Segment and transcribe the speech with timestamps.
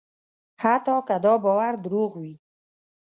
[0.63, 2.35] حتی که دا باور دروغ وي.